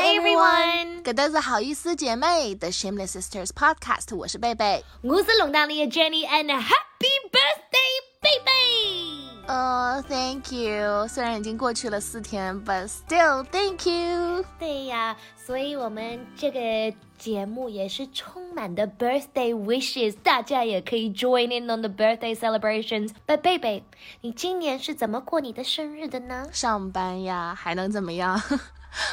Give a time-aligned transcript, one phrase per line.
[0.00, 9.52] Hi everyone，搿都是好意思姐妹的 Shameless Sisters Podcast，我是贝贝，我是龙当里的 Jenny，and Happy Birthday，贝贝。
[9.52, 14.42] 哦，Thank you，虽然已经过去了四天，but still Thank you。
[14.58, 23.82] 对呀，所以我们这个节目也是充满的 birthday wishes，大家也可以 join in on the birthday celebrations。But 贝贝，
[24.22, 26.48] 你今年是怎么过你的生日的呢？
[26.50, 28.42] 上班呀，还能怎么样？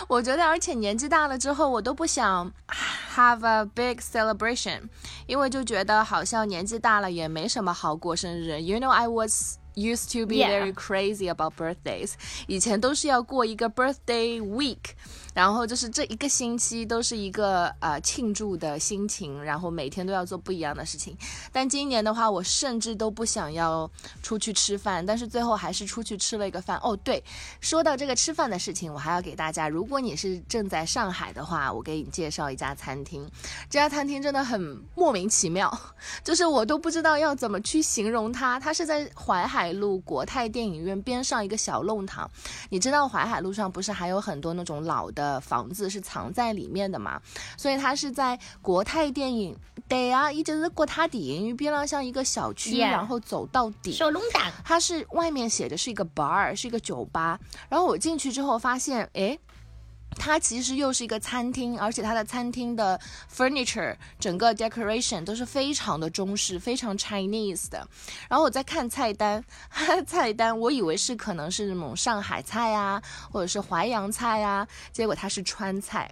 [0.09, 2.52] 我觉得，而且年纪大了之后，我都不想
[3.14, 4.82] have a big celebration，
[5.27, 8.60] 因为就觉得好像年纪大了也没什么好过生日。
[8.60, 12.14] You know, I was used to be very crazy about birthdays，
[12.46, 14.95] 以前都是要过一个 birthday week。
[15.34, 21.16] 然后就是这一个星期都是一个呃庆祝的心情，然后每天都要做不一样的事情。
[21.52, 23.88] 但今年的话，我甚至都不想要
[24.23, 26.79] 出去吃饭，但是最后还是出去吃了一个饭。
[26.82, 27.23] 哦，对，
[27.60, 33.29] 说到这个吃饭的事情，我还要给大家，如果你是正在上海的话，我给你介绍一家餐厅。
[33.71, 34.60] 这家餐厅真的很
[34.95, 35.73] 莫名其妙，
[36.24, 38.59] 就是我都不知道要怎么去形容它。
[38.59, 42.29] 它是在淮海路国泰电影院边上一个小弄堂。
[42.71, 45.29] 你知道淮海路上不是还有很多那种老的？
[45.29, 47.21] 呃，房子是藏在里面的嘛，
[47.57, 49.55] 所以它是在国泰电影，
[49.88, 53.93] 对啊，一直是国泰电影院边上像一个小区，然后走到底。
[53.93, 59.39] 小龙胆，它是外面写的是一个 bar，是一个酒吧，然后我进去之后发现，哎。
[60.19, 63.01] 它其实又是一个餐厅，而且它的餐厅的
[63.35, 67.87] furniture 整个 decoration 都是非常的中式，非常 Chinese 的。
[68.28, 69.43] 然后我在看菜单，
[70.06, 73.00] 菜单我以为是可能是那种上海菜啊，
[73.31, 76.11] 或者是淮扬菜啊，结果它是川菜，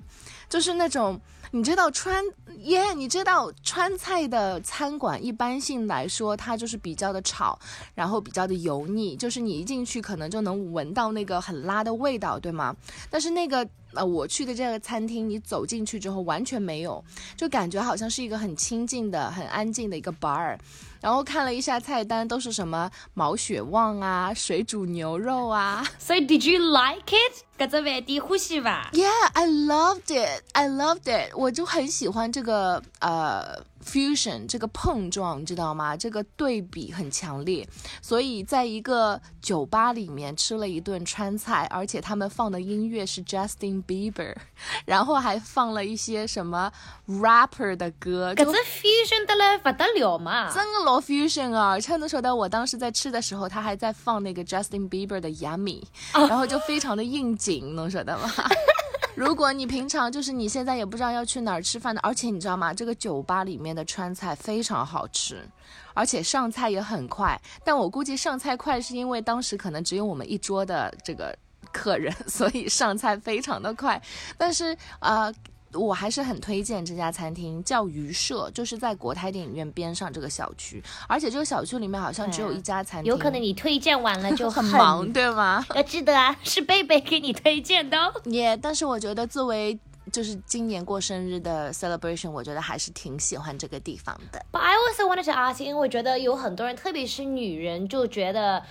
[0.49, 1.21] 就是那种。
[1.53, 2.23] 你知道川
[2.65, 2.93] 耶？
[2.93, 7.57] 你知道川菜的餐馆一般性来说，它就是比较的炒，
[7.95, 12.75] 然后比较的油腻，就是你一进去可能就能闻到那个很辣的味道，对吗？
[13.09, 13.67] 但是那个
[13.97, 17.03] 呃，我去的这个餐厅，你走进去之后完全没有，
[17.37, 20.57] 就感觉好像是一个很清静的、很安静的一个 bar。
[21.01, 25.85] 然后看了一下菜单，都是什么毛血旺啊、水煮牛肉啊。
[25.99, 27.45] So did you like it？
[27.59, 30.43] 搿只饭店欢喜伐？Yeah, I loved it.
[30.53, 31.35] I loved it.
[31.35, 33.65] 我就很喜欢这个呃。
[33.87, 35.97] fusion 这个碰撞，你知道吗？
[35.97, 37.65] 这个对比很强烈，
[38.03, 44.35] 所以在一个酒吧里面吃了一顿川菜，而且他们放的音乐是 Justin Bieber，
[44.87, 46.73] 然后还放了一些什么
[47.07, 50.53] rapper 的歌，这 fusion 的嘞不得了嘛！
[50.53, 51.77] 真的老 fusion 啊！
[51.99, 55.83] 能说到我当时在吃的时候，他还在放那个 Justin Bieber 的 Yummy，
[56.13, 58.31] 然后就非常的应景，能说到吗？
[59.17, 62.73] 如果你平常就是你现在也不知道要去哪儿吃饭的，而且你知道吗？
[62.73, 65.45] 这个酒吧里面的川菜非常好吃，
[65.93, 67.41] 而且上菜也很快。
[67.65, 71.37] 但我估计上菜快是因为当时可能只有我们一桌的这个
[71.73, 74.01] 客人， 所以上菜非常的快。
[74.39, 75.33] 但是啊。
[75.77, 83.13] 我还是很推荐这家餐厅，叫鱼社，就是在国泰电影院边上这个小区，而且这个小区里面好像只有一家餐厅。
[83.13, 85.65] 有可能你推荐完了就很忙， 对吗？
[85.75, 87.99] 要记得啊，是贝贝给你推荐的。
[87.99, 88.13] 哦。
[88.25, 89.79] 也，但是我觉得作为
[90.13, 94.45] 就是今年过生日的 celebration，我觉得还是挺喜欢这个地方的。
[94.53, 98.63] But I also wanted to ask，因为我觉得有很多人，特别是女人，就觉得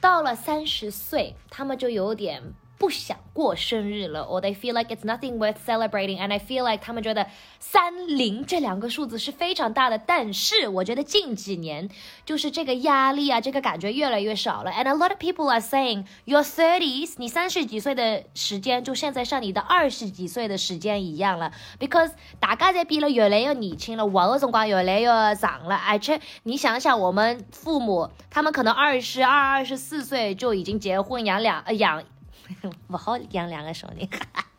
[0.00, 2.42] 到了三十岁，她们就有点。
[2.78, 6.18] 不想过生日了，or they feel like it's nothing worth celebrating。
[6.18, 7.26] And I feel like 他们觉得
[7.58, 9.98] 三零这两个数字是非常大的。
[9.98, 11.88] 但是我觉得近几年
[12.24, 14.70] 就是这个压力啊，这个感觉越来越少了。
[14.70, 21.52] And a lot of people are saying your thirties，你三十几岁的时间就现在像你的二十几岁的时间一样了。
[21.78, 25.76] Because 大家在变得越来越年轻了，活的辰光越来越长了。
[25.76, 32.04] 而且你想想，我们父母他们可能二十二、二十四岁就已经结婚养两呃养。
[32.88, 34.08] 不好养两个兄弟，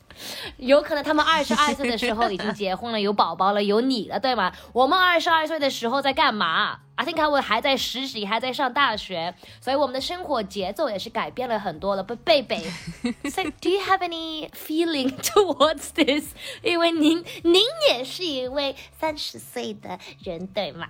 [0.58, 4.52] 有可能他们二十二岁的时候已经结婚了，有宝宝了，有你了，对吗？
[4.74, 12.04] 我们二十二岁的时候在干嘛？I think I 还在实习，还在上大学，所以我们的生活节奏也是改变了很多了。
[12.04, 12.60] 贝贝
[13.30, 16.34] ，So do you have any feeling towards this？
[16.64, 20.88] 因为您，您也是一位三十岁的人，对吗？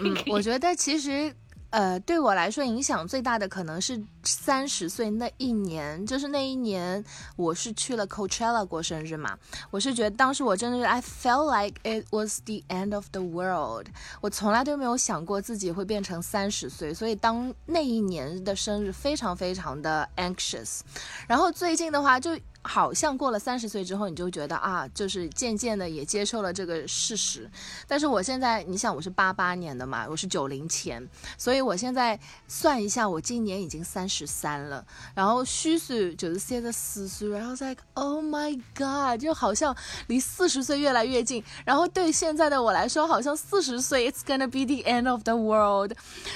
[0.00, 1.34] 嗯，我觉得其实。
[1.70, 7.04] 呃，对我来说影响最大的可能是三十岁那一年，就是那一年
[7.36, 9.38] 我是去了 Coachella 过生日嘛。
[9.70, 13.88] 我是觉得当时我真的是 I felt like it was the end of the world。
[14.22, 20.80] 我从来都没有想过自己会变成三十岁，所以当那一年的生日非常非常的 anxious。
[21.26, 22.38] 然后最近的话就。
[22.68, 27.50] 好像过了三十岁之后，你就觉得啊，就是渐渐的也接受了这个事实。
[27.86, 31.02] 但是我现在，你想我是八八年的嘛，我是九零前，
[31.38, 34.84] 所以我现在算一下，我今年已经三十三了，
[35.14, 39.74] 然后虚岁就是现在四岁，然后在 Oh my God，就好像
[40.08, 41.42] 离四十岁越来越近。
[41.64, 45.92] 然后对现在的我来说，好像四十岁 It's gonna be the end of the world。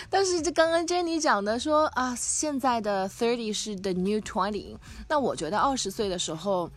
[0.09, 4.79] 但是这刚刚 Jenny 讲的说啊，现在的 thirty 是 the new twenty，
[5.09, 6.71] 那我觉得二十岁的时候。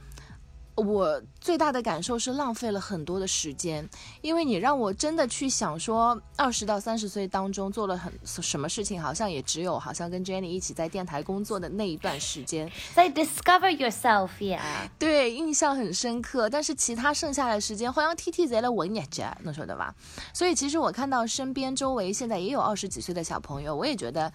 [0.78, 3.90] 我最大的感受是浪费了很多的时间，
[4.22, 14.60] 因为你让我真的去想说，二十到三十岁当中做了很什么事情，好像也只有好像跟 Jenny 一起在电台工作的那一段时间，在 discover yourself，yeah，
[15.00, 16.50] 对，印象很深刻。
[16.50, 19.96] 但是其他剩下的时间，好像 T T 在了文业家，能说的吧？
[20.34, 24.30] 所以其实我看到身边周围现在也有二十几岁的小朋友，我也觉得。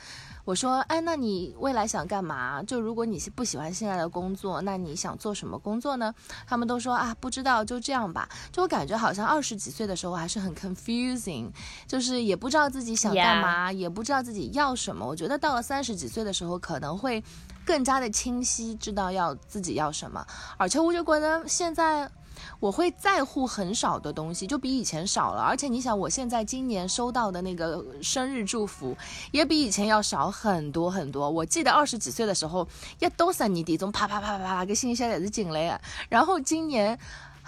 [0.50, 2.60] 我说，哎，那你未来想干嘛？
[2.64, 6.12] 就如果你不喜欢现在的工作，那你想做什么工作呢？
[6.44, 8.28] 他们都说啊，不知道，就这样吧。
[8.50, 11.48] 就我感觉好像二十几岁的时候还是很 confusing，
[11.86, 15.06] 就是也不知道自己想干嘛，也不知道自己要什么。
[15.06, 17.22] 我觉得到了三十几岁的时候，可能会
[17.64, 20.26] 更加的清晰，知道要自己要什么。
[20.56, 22.10] 而且我就觉得现在。
[22.58, 25.42] 我会在乎很少的东西，就比以前少了。
[25.42, 28.96] 而且你想，我现在今年收到的那个生日祝福，
[29.32, 31.28] 也比以前要少很多很多。
[31.28, 32.66] 我记得二十几岁的时候，
[32.98, 36.98] 一多少年底中啪啪啪啪啪个信息也是进来，然后今年。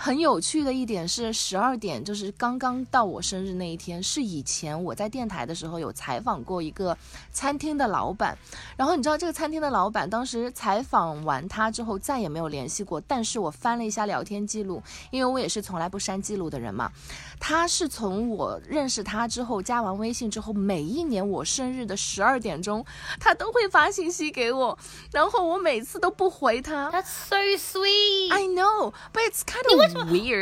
[0.04, 6.98] 很有趣的一点是，十二点就是刚刚到我生日那一天，是以前我在电台的时候有采访过一个
[7.32, 8.36] 餐厅的老板。
[8.76, 13.00] 然后你知道这个餐厅的老板，当时采访完他之后再也没有联系过。
[13.00, 14.82] 但是我翻了一下聊天记录，
[15.12, 16.90] 因为我也是从来不删记录的人嘛。
[17.38, 22.84] 他是从我认识他之后，加完微信之后，每一年我生日的十二点钟，
[23.20, 24.76] 他都会发信息给我，
[25.12, 26.90] 然后我每次都不回他。
[26.90, 28.32] That's so sweet.
[28.32, 29.91] I know, but it's kind of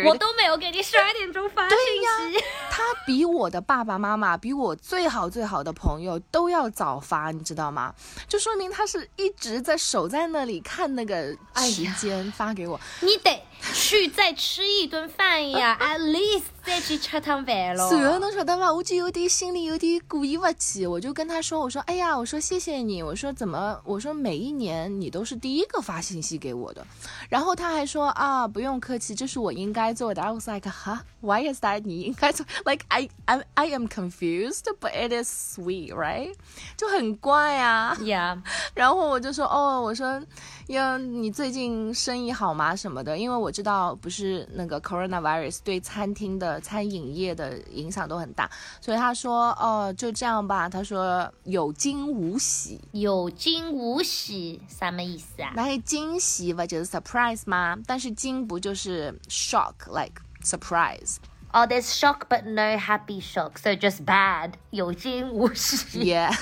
[0.07, 2.45] 我都没有给你十二点钟发信息。
[2.71, 7.95] 他比我的爸爸妈妈，比我最好最好的朋友都要早发，你知道吗？
[8.29, 12.81] 就说明他是一直在守在那里看那个时间发给我。
[13.01, 13.43] 你得
[13.75, 17.91] 去再吃一顿饭呀， at least 再去吃趟饭咯。
[18.01, 18.73] 然后侬晓得吗？
[18.73, 26.87] 我就有点心里有点过意不去，我就跟他说：“我说，哎呀，我说谢谢你，我说怎么，我说每一年你都是第一个发信息给我的。”
[27.29, 31.01] 然后他还说：“啊，不用客气，这是我应该做的。” I was like, huh?
[31.21, 31.83] Why is that?
[31.85, 36.35] 你应该做？Like I, I, I am confused, but it is sweet, right?
[36.77, 37.97] 就很怪啊。
[38.01, 38.41] Yeah.
[38.75, 40.21] 然后我就说，哦，我说，
[40.69, 42.75] 呀，你最近生意好吗？
[42.75, 43.19] 什么的？
[43.19, 48.51] 因为我知道不是那个 coronavirus 对餐厅的餐饮业的影响都很大，
[48.81, 50.69] 所以他说，哦，就这样吧。
[50.69, 55.53] 他说有惊无喜，有惊无喜什么意思啊？
[55.55, 57.77] 那惊喜不就是 surprise 吗？
[57.87, 61.17] 但是惊不就是 shock，like surprise。
[61.53, 64.53] Oh, there's shock but no happy shock, so just bad.
[64.71, 66.15] 有惊无喜。
[66.15, 66.33] Yeah.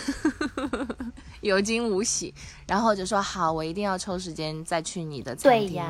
[1.40, 2.34] 有惊无喜，
[2.66, 5.82] 然后就说好，我一定要抽时间再去你的餐厅，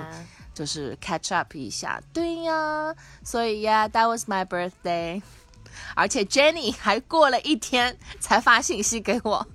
[0.54, 2.00] 就是 catch up 一下。
[2.12, 2.94] 对呀，
[3.24, 5.20] 所以呀，that was my birthday。
[5.96, 9.46] 而且 Jenny 还过了一天才发信息给我，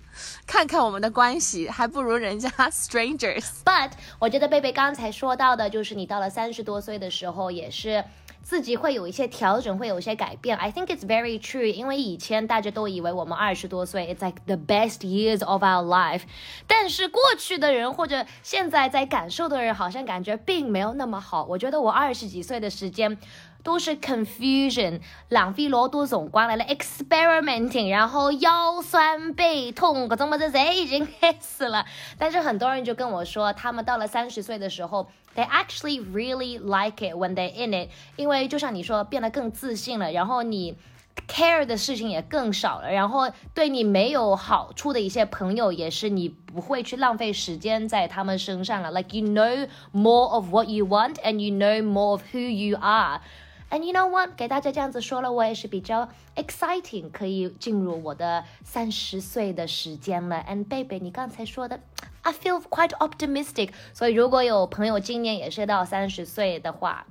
[0.45, 3.45] 看看我们的关系还不如人家 strangers。
[3.63, 8.03] But 我觉得贝贝刚才说到的，就是你到了三十多岁的时候，也是。
[8.43, 10.55] 自己会有一些调整，会有一些改变。
[10.57, 16.23] I think it's very true，因为以前大家都以为我们二十多岁，it's like the best years of our life。
[16.67, 21.45] 但是过去的人或者现在在感受的人，好像感觉并没有那么好。
[21.45, 23.17] 我觉得我二十几岁的时间。
[23.63, 31.85] 都是 confusion，浪费老多辰光来了 experimenting，然后腰酸背痛，各种么子侪已经开始了。
[32.17, 40.75] 但是很多人就跟我说，他们到了三十岁的时候，they actually really like it when they in it，因为就像你说，变得更自信了，然后你
[41.27, 48.91] care 的事情也更少了，然后对你没有好处的一些朋友，也是你不会去浪费时间在他们身上了。
[48.91, 53.21] Like you know more of what you want and you know more of who you are。
[53.72, 54.34] And you know what？
[54.36, 60.44] 给大家这样子说了，我也是比较 exciting，可以进入我的三十岁的时间了。
[60.48, 61.78] And baby，你刚才说的，
[62.22, 63.72] I feel quite optimistic。
[63.92, 67.06] 所以如果有朋友今年也是到三十岁的话，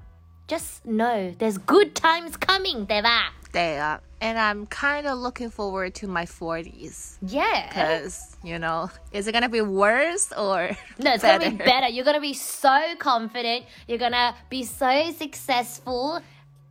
[0.48, 3.34] just know there's good times coming，对吧？
[3.52, 4.02] 对啊。
[4.20, 7.18] And I'm kind of looking forward to my 40s.
[7.22, 7.70] Yeah.
[7.70, 11.56] Because, you know, is it going to be worse or No, it's going to be
[11.56, 11.88] better.
[11.88, 13.66] You're going to be so confident.
[13.88, 16.20] You're going to be so successful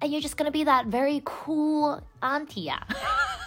[0.01, 2.87] and you're just gonna be that very cool auntie 呀、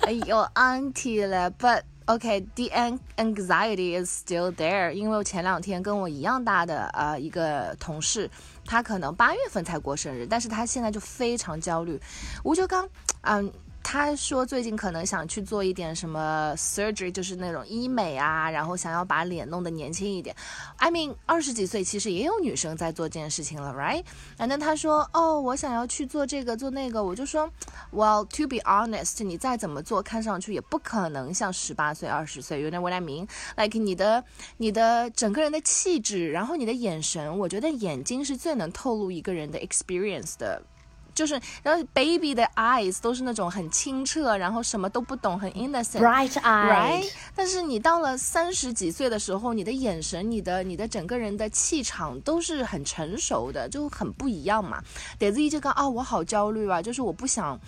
[0.01, 0.11] 啊。
[0.25, 2.69] 有 auntie 了，but OK，the
[3.17, 8.29] anxiety is still there，因为我前两天跟我一样大的呃一个同事，
[8.65, 11.99] 他可能八月份才过生日，但是他现在就非常焦虑。
[12.43, 12.87] 吴就刚，
[13.21, 13.51] 嗯。
[13.84, 20.34] 他说最近可能想去做一点什么 surgery，就是那种医美啊，然后想要把脸弄得年轻一点。
[20.78, 27.48] I mean，二十几岁其实也有女生在做这件事情了，right？And then 他说，哦，我想要去做这个做那个，我就说
[27.92, 32.62] ，Well，to be honest，你再怎么做，看上去也不可能像十八岁、二十岁。
[32.62, 34.24] You know what I mean？Like 你的
[34.56, 40.62] 你的整个人的气质，然后你的眼神，我觉得眼睛是最能透露一个人的 experience 的。
[41.14, 47.10] 就是，然后 baby 的 eyes 都是那种很清澈，然后什么都不懂，很 innocent，right eye，right。
[47.34, 54.82] 但是你到了三十几岁的时候，你的眼神、你的、你的整个人的气场都是很成熟的，就很不一样嘛。
[55.18, 57.58] 得自己就讲啊，我好焦虑啊，就是我不想，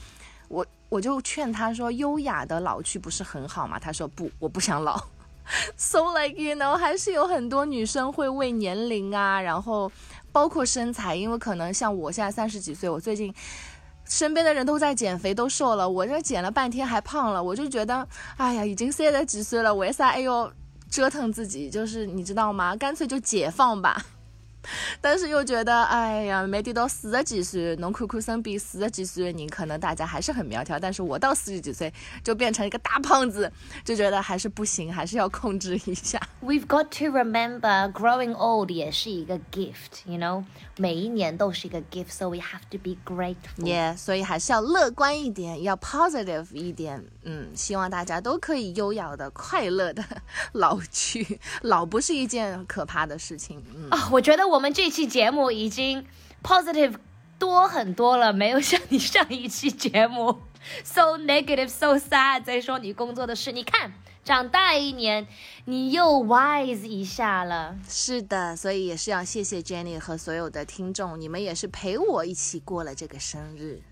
[0.49, 3.79] 我我就劝他说，优雅的老去不是很好嘛？
[3.79, 5.01] 他说不，我不想老。
[5.77, 9.91] So like you know，还是有很多女生会为年龄啊，然后。
[10.37, 13.33] 包括身材，因为可能像我现在三十几岁，我最近
[14.05, 20.53] 身边的人都在减肥，都瘦了，我这减了半天还胖了，我就觉得，哎呀，已经三十几岁了，为啥哎呦
[20.91, 21.71] 折腾自己？
[21.71, 22.77] 就是你知道吗？
[22.77, 24.05] 干脆就解放吧。
[25.01, 31.93] 但是又觉得，哎呀，没得到四十几岁，侬看看身边四十几岁的人，可能大家还是很苗条，但是我到四十几岁
[32.25, 33.51] 就变成一个大胖子，
[33.85, 36.21] 就觉得还是不行，还是要控制一下。
[36.43, 40.45] We've got to remember, growing old 也是一个 gift，you know，
[40.77, 43.37] 每一年都是一个 gift，so we have to be grateful.
[43.65, 47.05] Yeah，所以还是要乐观一点，要 positive 一点。
[47.23, 50.05] 嗯，希望大家都可以优雅的、快乐的
[50.53, 51.41] 老去。
[51.63, 53.63] 老不是一件可怕的事情。
[53.75, 54.56] 嗯啊，我觉得我。
[54.57, 56.07] 我们这期节目已经
[56.43, 56.95] positive
[57.39, 60.41] 多很多了，没有像你上一期节目
[60.83, 63.53] so negative so sad 在说你工作的事。
[63.53, 63.93] 你看，
[64.25, 65.27] 长大一年，
[65.67, 67.77] 你又 wise 一下了。
[67.87, 73.83] 是的，所以也是要谢谢 Jenny 和所有的听众，你们也是陪我一起过了这个生日。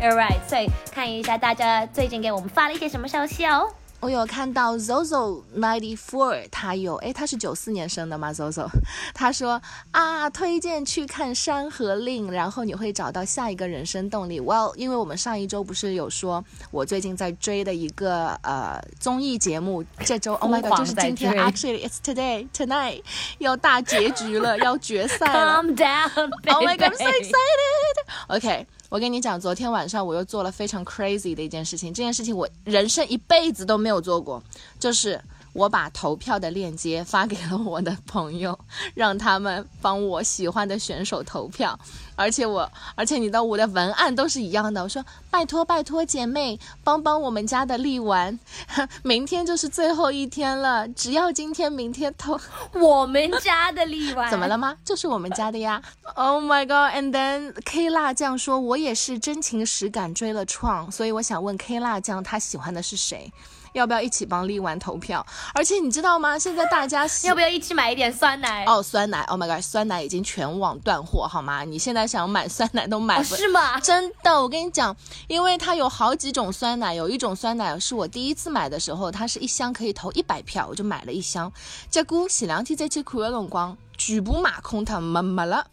[0.00, 3.68] All right，所以看一下大家最近给我们发了一些什么消息哦。
[4.00, 8.68] 我有看到 Zozo ninety four，他有哎，他是九四年生的吗？Zozo，
[9.14, 9.60] 他说
[9.90, 14.40] 啊，推荐去看《山河令》，然后你会找到下一个人生动力。
[14.40, 23.02] Well，因为我们上一周不是有说，我最近在追的一个呃综艺节目，这周 Oh my God，就是今天，Actually it's today tonight，
[23.38, 25.62] 要大结局了，要决赛了。
[25.62, 27.36] Calm down，Oh my God，I'm so excited。
[28.28, 28.66] OK。
[28.88, 31.92] 我跟你讲，昨天晚上我又做了非常 crazy 的一件事情。
[31.92, 34.42] 这件事情我人生一辈子都没有做过，
[34.78, 35.20] 就是
[35.56, 38.58] 我把投票的链接发给了我的朋友，
[38.94, 41.78] 让他们帮我喜欢的选手投票。
[42.14, 44.82] 而且我，而且你的我的文案都是一样的。
[44.82, 48.38] 我说拜托拜托姐妹，帮帮我们家的力丸，
[49.02, 52.38] 明天就是最后一天了，只要今天明天投
[52.74, 54.76] 我们家的力丸， 怎么了吗？
[54.84, 55.82] 就是我们家的呀。
[56.14, 63.30] Oh my god！And then K 辣酱说，我也是真情实感追了创，所以我想问 K 辣酱，他喜欢的是谁？
[63.76, 65.24] 要不要一起帮力丸投票？
[65.54, 66.38] 而且你知道吗？
[66.38, 68.64] 现在大家 要不要一起买一点酸奶？
[68.64, 71.62] 哦，酸奶！Oh my god，酸奶已经全网断货，好吗？
[71.62, 73.36] 你现在想买酸奶都买不？
[73.36, 73.78] 是吗？
[73.80, 74.96] 真的，我跟你讲，
[75.28, 81.52] 因为它有好几种酸奶，有一种酸奶是我第一次买的时候，它是一箱可以投一百票，我就买了一箱。
[81.90, 83.76] 结果前两天再去看的辰光。
[83.98, 85.66] 全部买空，它没没了，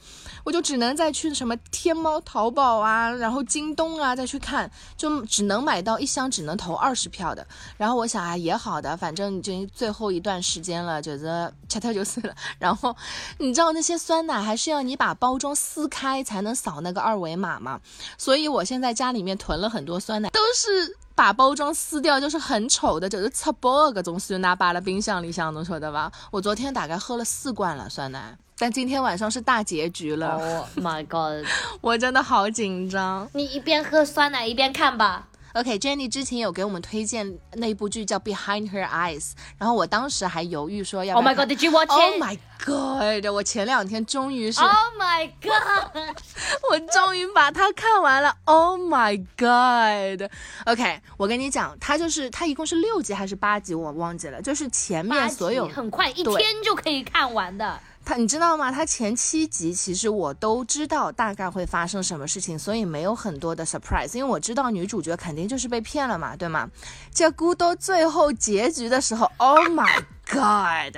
[0.44, 7.46] 我就只能再去什么天猫、淘宝啊，然后京东啊再去看，就只能买到一箱只能投二十票的。
[7.78, 12.36] 然后我想啊，也好的，反正已经最后一段时间了，觉得拆掉就是了。
[12.60, 12.96] 然后
[13.38, 17.80] 你知道那些酸奶还是要你把包装撕开才能扫那个二维码吗？
[18.18, 20.98] 所以我现在家里面囤了很多酸奶，都是。
[21.16, 26.12] 把包装撕掉就是很丑的，就是擦爆各种酸奶摆在冰箱里，想能晓得吧？
[26.32, 30.34] 我昨天大概喝了四罐了酸奶，但今天晚上是大结局了。
[30.34, 31.46] Oh my god！
[31.82, 33.30] 我真的好紧张。
[33.34, 35.28] 你一边喝酸奶一边看吧。
[35.54, 39.22] OK，Jenny 之前有给我们推荐那部剧叫《Behind Her Eyes》，
[39.60, 41.16] 然后我当时还犹豫说要。
[41.16, 43.32] Oh my god！Did you watch it？Oh my god！
[43.32, 44.60] 我前两天终于是。
[44.62, 46.16] Oh my god！
[46.72, 48.36] 我终于把它看完了。
[48.46, 57.80] Oh my god！OK，我跟你讲，它就是它一共是六集还是八集，我忘记了，就是前面所有很快一天就可以看完的。
[58.06, 58.72] 他你知道吗？
[58.72, 66.70] 他前七集其实我都知道大概会发生什么事情，所以没有很多的 surprise，因为我知道女主角肯定就是被骗了嘛，对吗？
[67.12, 70.98] 结果到最后结局的时候，Oh my God,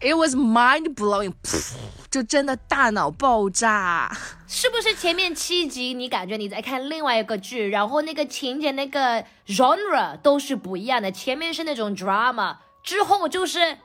[0.00, 1.34] it was mind blowing，
[2.10, 4.16] 就真的大脑爆炸。
[4.46, 11.12] 是不是前面七集你感觉你在看另外一个剧，然后那个情节、那个 genre 都是不一样的？
[11.12, 13.78] 前面是那种 drama，之后就是。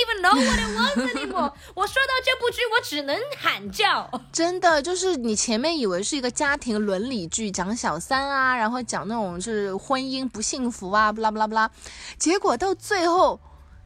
[0.00, 1.52] Even know what it was anymore。
[1.74, 4.10] 我说到这部剧，我只能喊叫。
[4.32, 11.70] 真的，就是你前面以为是一个家庭伦理剧，讲小三啊，然后讲那种是婚姻不幸福啊，不啦不啦不啦，
[12.18, 13.38] 结果到最后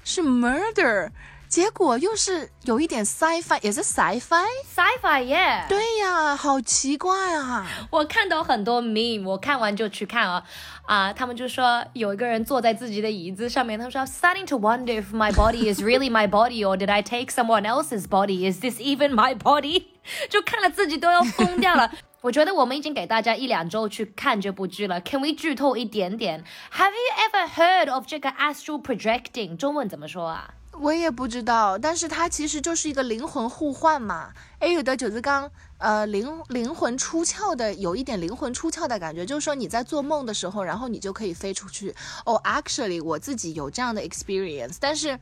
[0.04, 1.10] 是 murder。
[1.54, 5.68] 结果又是有一点 sci-fi，也是 sci-fi，sci-fi，yeah。
[5.68, 7.64] 对呀，好奇怪啊！
[7.90, 10.44] 我看到很多 meme，我看完就去看啊
[10.86, 11.12] 啊！
[11.12, 17.62] 他们就说有一个人坐在自己的椅子上面，他说 starting to wonder if my body is really my body or did I take someone
[17.62, 18.50] else's body?
[18.50, 19.84] Is this even my body?
[20.28, 21.88] 就看了自己都要疯掉了。
[22.22, 25.00] 我觉得我们已经给大家一两周去看这部剧了。
[25.02, 26.42] Can we 剧透一点点
[26.72, 26.98] ？Have you
[27.30, 29.56] ever heard of 这个 astral projecting？
[29.56, 30.50] 中文怎么说啊？
[30.80, 34.32] 我也不知道，但是它其实就是一个灵魂互换嘛。
[34.58, 41.94] 哎，有的九字刚，呃，灵灵魂出窍的，有一点灵魂出窍的感觉，就是说你在做梦的时候，然后你就可以飞出去。
[42.24, 45.18] 哦，actually，我自己有这样的 experience，但是，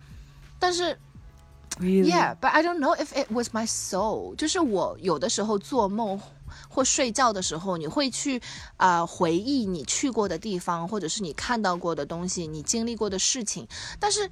[0.59, 0.99] 但是
[1.81, 4.35] ，yeah，but I don't know if it was my soul。
[4.37, 6.21] 就是我有的时候做梦
[6.69, 8.41] 或睡觉的时候，你会去
[8.79, 13.69] 啊回忆你去过的地方，或者是你看到过的东西，你经历过的事情，
[14.01, 14.31] 但是。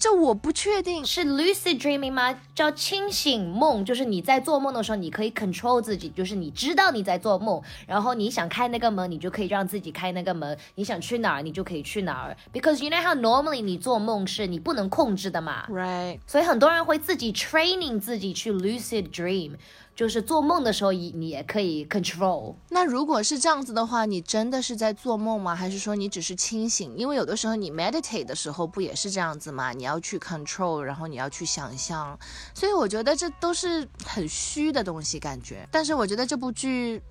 [0.00, 2.34] 这我不确定是 lucid dreaming 吗？
[2.54, 12.34] 叫清醒梦，就是你在做梦的时候，你可以 control 自己，就是你知道你在做梦，然后你想开那个门，你就可以让自己开那个门；你想去哪儿，你就可以去哪儿。
[12.50, 16.18] Because you know how normally 你做梦是你不能控制的嘛，right？
[16.26, 19.56] 所以很多人会自己 training 自己去 lucid dream。
[20.00, 22.54] 就是做梦的时候，你你也可以 control。
[22.70, 25.54] 那如果是这样子的话，你真的是在做梦吗？
[25.54, 26.96] 还是说你只是清醒？
[26.96, 29.72] 因为有的时候你 meditate 的时候不也是这样子吗？
[29.72, 32.18] 你要去 control，然后你要去想象。
[32.54, 35.68] 所以我觉得这都是很虚的东西，感觉。
[35.70, 37.02] 但是我觉得这部剧。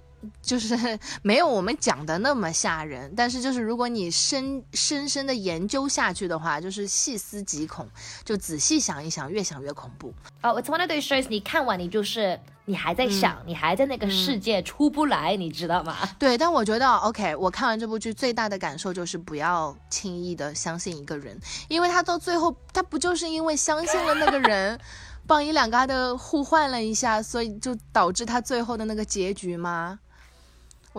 [0.41, 0.77] 就是
[1.21, 7.87] 没有我们讲的那么吓人，但是就是如果你深深深的研究下去的话，就是细思极恐，
[8.23, 10.13] 就仔细想一想，越想越恐怖。
[10.41, 15.97] 哦，It's one of those shows，你看完你就是你还在想，你还在那个世界出不来，你知道吗？
[16.19, 24.79] 对，但我觉得 OK，我看完这部剧最大的感受就是不要轻易的相信一个人，因为他到最后他不就是因为相信了那个人。
[25.27, 29.99] 帮一两个的互换了一下，所以就导致他最后的那个结局吗？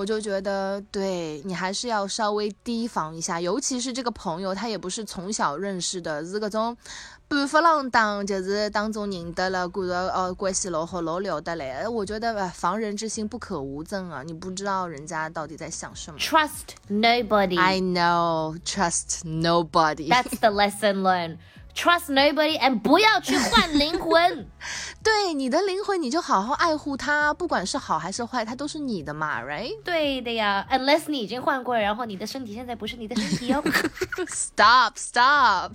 [0.01, 6.75] 我就觉得，对你还是要稍微提防一下，尤其是这个朋友，他也不是从小认识的，是各种
[7.29, 11.87] 半发浪当，就是当中认得了，觉得哦关系老好老聊得来。
[11.87, 16.19] 我觉得防人之心不可无憎啊，你不知道人家到底在想什么。
[16.19, 17.59] Trust nobody.
[17.59, 18.59] I know.
[18.65, 20.09] Trust nobody.
[20.09, 21.37] That's the lesson learned.
[21.75, 24.47] Trust nobody and 不要去换灵魂。
[25.03, 29.73] 对你的灵魂，你就好好爱护它，不管是好还是坏，它都是你的嘛，right？
[29.83, 33.63] 对的呀，unless 你已经换过，然后你的身体现在不是你的身体哦。
[34.29, 35.73] Stop, stop！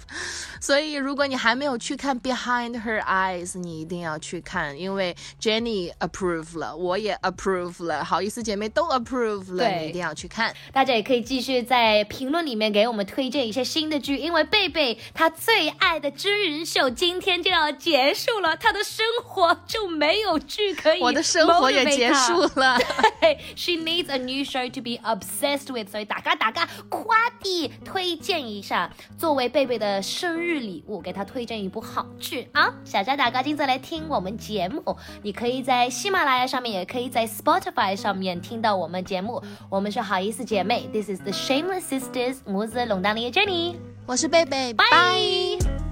[0.61, 10.53] 所以如果你还没有去看 Behind Her Eyes，你一定要去看，因为 Jenny approve 了，我也 approve 了，好意思姐妹都 approve 了，你一定要去看。
[10.71, 19.05] 大家也可以继续在评论里面给我们推荐一些新的剧，因为贝贝她最爱的真人秀今天就要结束了，他的生。
[19.27, 22.77] 活就没有剧可以，我的生活也结束了。
[23.19, 32.73] 对，She needs a new show to be obsessed with，所以大家大家夸地推荐一下，作为贝贝的生日礼物，给他推荐一部好剧啊！
[32.85, 39.43] 小家大家今天来听我们节目，你可以在喜马拉雅上面，也可以在 Spotify 上面听到我们节目。
[39.69, 45.84] 我们是好意思姐妹，This is the Shameless Sisters，母子龙当里的 Jenny，我是贝贝，拜。